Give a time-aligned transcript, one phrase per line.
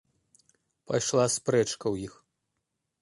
[0.91, 2.13] Пайшла спрэчка ў іх.